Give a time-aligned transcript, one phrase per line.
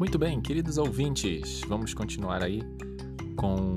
[0.00, 2.62] Muito bem, queridos ouvintes, vamos continuar aí
[3.36, 3.74] com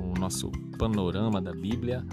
[0.00, 2.06] o nosso panorama da Bíblia,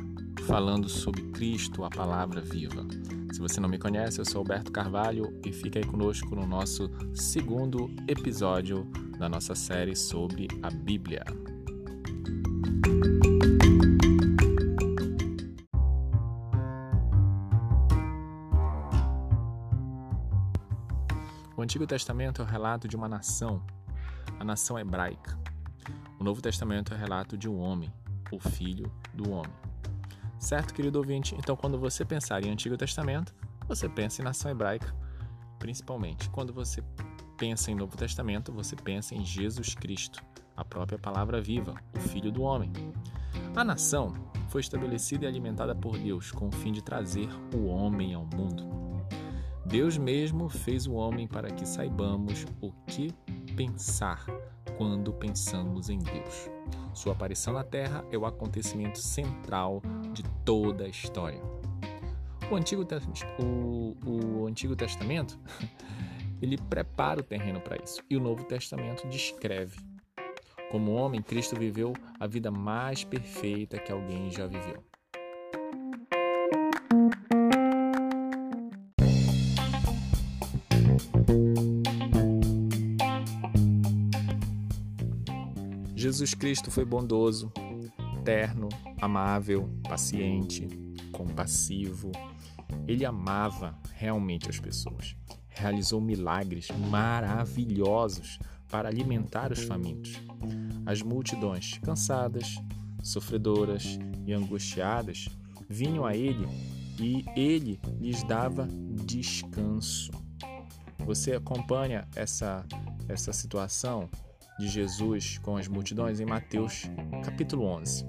[0.48, 2.84] falando sobre Cristo, a palavra viva.
[3.32, 6.89] Se você não me conhece, eu sou Alberto Carvalho e fica aí conosco no nosso
[7.14, 8.84] segundo episódio
[9.20, 11.23] da nossa série sobre a Bíblia.
[21.59, 23.62] O Antigo Testamento é o relato de uma nação,
[24.40, 25.38] a nação hebraica.
[26.18, 27.91] O Novo Testamento é o relato de um homem,
[28.32, 29.52] o Filho do Homem.
[30.40, 31.35] Certo, querido ouvinte?
[31.35, 33.35] Então, quando você pensar em Antigo Testamento,
[33.68, 34.95] você pensa em nação hebraica,
[35.59, 36.30] principalmente.
[36.30, 36.82] Quando você
[37.38, 40.23] pensa em Novo Testamento, você pensa em Jesus Cristo,
[40.55, 42.71] a própria palavra viva, o Filho do Homem.
[43.54, 44.13] A nação
[44.48, 48.80] foi estabelecida e alimentada por Deus com o fim de trazer o homem ao mundo.
[49.70, 53.13] Deus mesmo fez o homem para que saibamos o que
[53.55, 54.26] pensar
[54.76, 56.49] quando pensamos em Deus.
[56.91, 59.80] Sua aparição na Terra é o acontecimento central
[60.12, 61.40] de toda a história.
[62.52, 62.84] O Antigo,
[63.40, 65.40] o, o Antigo Testamento
[66.41, 69.78] ele prepara o terreno para isso e o Novo Testamento descreve.
[70.72, 74.88] Como homem, Cristo viveu a vida mais perfeita que alguém já viveu.
[86.00, 87.52] Jesus Cristo foi bondoso,
[88.24, 88.69] terno,
[89.02, 90.66] amável, paciente,
[91.12, 92.09] compassivo.
[92.88, 95.14] Ele amava realmente as pessoas.
[95.50, 98.40] Realizou milagres maravilhosos
[98.70, 100.14] para alimentar os famintos.
[100.86, 102.56] As multidões, cansadas,
[103.03, 105.28] sofredoras e angustiadas,
[105.68, 106.47] vinham a ele
[106.97, 108.70] e ele lhes dava
[109.03, 110.12] descanso.
[111.00, 112.66] Você acompanha essa,
[113.09, 114.09] essa situação
[114.59, 116.84] de Jesus com as multidões em Mateus
[117.24, 118.06] capítulo 11.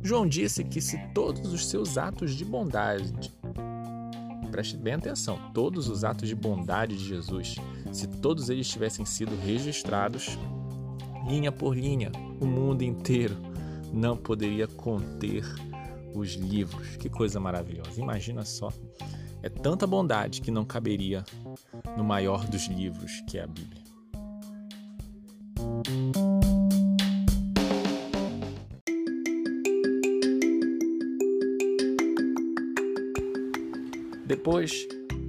[0.00, 3.32] João disse que se todos os seus atos de bondade,
[4.50, 7.56] preste bem atenção, todos os atos de bondade de Jesus,
[7.92, 10.38] se todos eles tivessem sido registrados
[11.26, 13.36] linha por linha, o mundo inteiro
[13.92, 15.44] não poderia conter
[16.14, 16.96] os livros.
[16.96, 18.00] Que coisa maravilhosa!
[18.00, 18.72] Imagina só.
[19.42, 21.24] É tanta bondade que não caberia
[21.96, 23.83] no maior dos livros, que é a Bíblia.
[34.26, 34.88] Depois,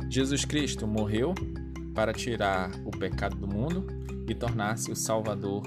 [0.09, 1.33] Jesus Cristo morreu
[1.94, 3.85] para tirar o pecado do mundo
[4.27, 5.63] e tornar-se o Salvador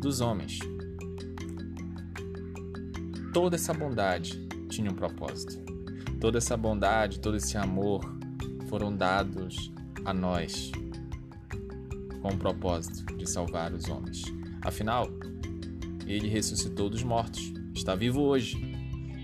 [0.00, 0.58] dos homens.
[3.32, 5.64] Toda essa bondade tinha um propósito.
[6.20, 8.00] Toda essa bondade, todo esse amor
[8.68, 9.72] foram dados
[10.04, 10.72] a nós
[12.24, 14.22] com o propósito de salvar os homens.
[14.62, 15.10] Afinal,
[16.06, 18.56] ele ressuscitou dos mortos, está vivo hoje.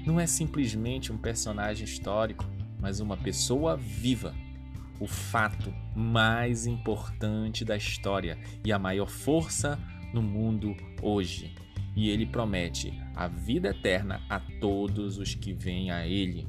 [0.06, 2.44] Não é simplesmente um personagem histórico,
[2.78, 4.34] mas uma pessoa viva.
[5.00, 9.78] O fato mais importante da história e a maior força
[10.12, 11.54] no mundo hoje.
[11.96, 16.46] E ele promete a vida eterna a todos os que vêm a ele.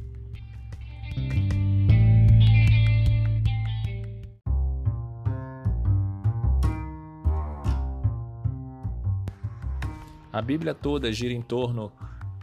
[10.31, 11.91] A Bíblia toda gira em torno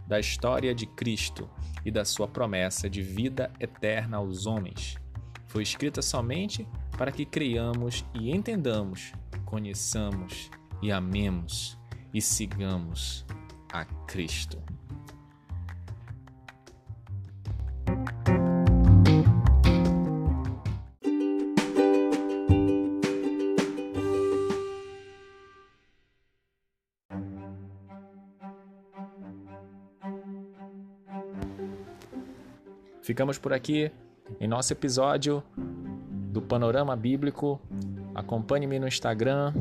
[0.07, 1.49] da história de Cristo
[1.83, 4.97] e da sua promessa de vida eterna aos homens.
[5.47, 6.67] Foi escrita somente
[6.97, 9.11] para que creiamos e entendamos,
[9.45, 10.51] conheçamos
[10.81, 11.79] e amemos
[12.13, 13.25] e sigamos
[13.73, 14.61] a Cristo.
[33.09, 33.91] Ficamos por aqui
[34.39, 35.43] em nosso episódio
[36.31, 37.59] do Panorama Bíblico.
[38.13, 39.51] Acompanhe-me no Instagram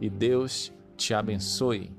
[0.00, 1.92] e Deus te abençoe.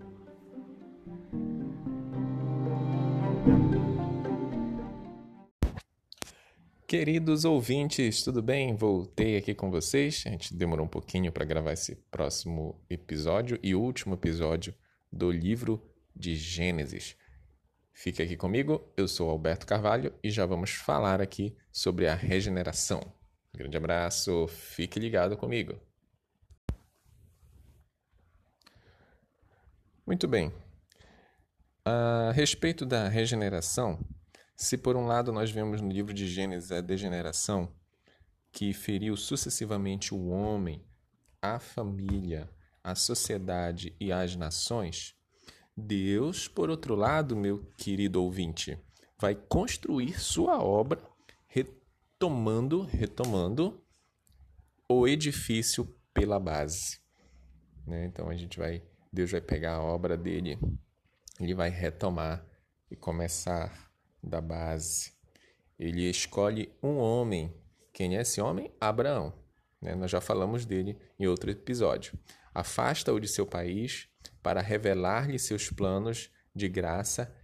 [6.85, 8.75] Queridos ouvintes, tudo bem?
[8.75, 10.21] Voltei aqui com vocês.
[10.25, 14.75] A gente demorou um pouquinho para gravar esse próximo episódio e último episódio
[15.09, 15.81] do livro
[16.13, 17.15] de Gênesis.
[17.97, 22.99] Fique aqui comigo, eu sou Alberto Carvalho e já vamos falar aqui sobre a regeneração.
[23.53, 25.79] Um grande abraço, fique ligado comigo.
[30.05, 30.53] Muito bem.
[31.85, 33.97] A respeito da regeneração,
[34.55, 37.73] se por um lado nós vemos no livro de Gênesis a degeneração
[38.51, 40.85] que feriu sucessivamente o homem
[41.41, 42.49] a família,
[42.83, 45.15] a sociedade e as nações,
[45.75, 48.79] Deus, por outro lado, meu querido ouvinte,
[49.19, 51.01] vai construir sua obra
[51.47, 53.83] retomando, retomando
[54.87, 56.99] o edifício pela base.
[57.85, 58.05] Né?
[58.05, 58.81] Então a gente vai,
[59.11, 60.57] Deus vai pegar a obra dele,
[61.39, 62.45] ele vai retomar
[62.89, 63.91] e começar
[64.23, 65.13] da base.
[65.77, 67.53] Ele escolhe um homem.
[67.91, 68.71] Quem é esse homem?
[68.79, 69.33] Abraão.
[69.81, 69.93] Né?
[69.93, 72.17] Nós já falamos dele em outro episódio.
[72.53, 74.07] Afasta-o de seu país
[74.45, 77.35] para revelar-lhe seus planos de graça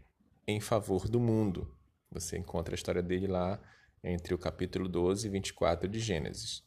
[0.45, 1.75] em favor do mundo.
[2.11, 3.59] Você encontra a história dele lá
[4.03, 6.63] entre o capítulo 12 e 24 de Gênesis.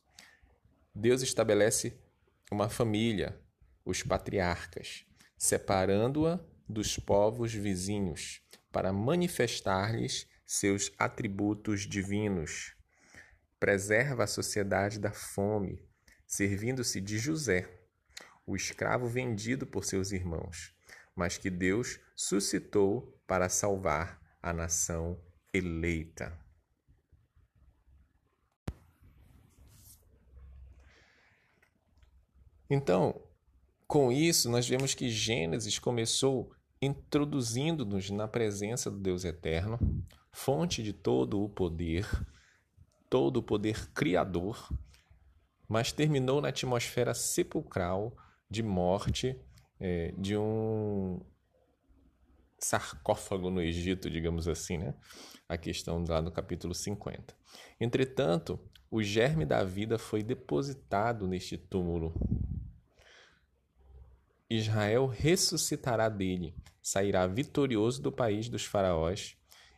[0.92, 1.96] Deus estabelece
[2.50, 3.40] uma família,
[3.84, 5.06] os patriarcas,
[5.38, 8.42] separando-a dos povos vizinhos,
[8.72, 12.74] para manifestar-lhes seus atributos divinos.
[13.60, 15.80] Preserva a sociedade da fome,
[16.26, 17.83] servindo-se de José,
[18.46, 20.74] o escravo vendido por seus irmãos,
[21.14, 25.18] mas que Deus suscitou para salvar a nação
[25.52, 26.38] eleita.
[32.68, 33.22] Então,
[33.86, 39.78] com isso, nós vemos que Gênesis começou introduzindo-nos na presença do Deus eterno,
[40.30, 42.06] fonte de todo o poder,
[43.08, 44.68] todo o poder criador,
[45.68, 48.14] mas terminou na atmosfera sepulcral
[48.50, 49.38] de morte
[49.80, 51.20] é, de um
[52.58, 54.94] sarcófago no Egito, digamos assim, né?
[55.48, 57.36] A questão lá no capítulo 50.
[57.80, 58.58] Entretanto,
[58.90, 62.14] o germe da vida foi depositado neste túmulo.
[64.48, 69.36] Israel ressuscitará dele, sairá vitorioso do país dos faraós.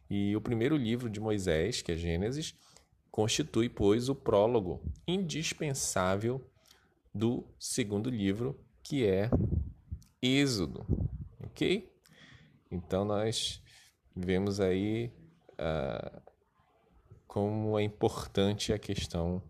[0.09, 2.55] E o primeiro livro de Moisés, que é Gênesis,
[3.11, 6.49] constitui, pois, o prólogo indispensável
[7.17, 9.31] do segundo livro, que é
[10.21, 10.87] Êxodo.
[11.41, 11.91] Ok?
[12.71, 13.63] Então nós
[14.15, 15.11] vemos aí
[15.53, 16.23] uh,
[17.27, 19.43] como é importante a questão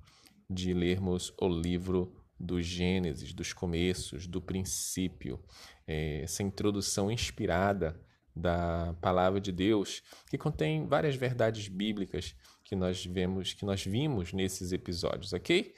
[0.49, 5.43] de lermos o livro do Gênesis, dos começos, do princípio,
[5.87, 8.01] é, essa introdução inspirada
[8.35, 14.33] da palavra de Deus, que contém várias verdades bíblicas que nós vemos, que nós vimos
[14.33, 15.75] nesses episódios, ok?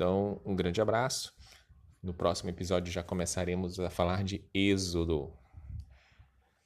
[0.00, 1.30] Então, um grande abraço.
[2.02, 5.30] No próximo episódio já começaremos a falar de Êxodo.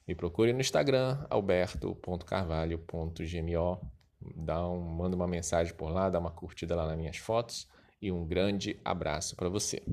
[0.07, 3.91] Me procure no Instagram, alberto.carvalho.gmo.
[4.23, 7.67] Um, manda uma mensagem por lá, dá uma curtida lá nas minhas fotos
[8.01, 9.83] e um grande abraço para você.